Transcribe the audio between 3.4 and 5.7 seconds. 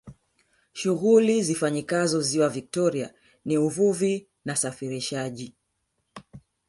ni uvuvi na safirishaji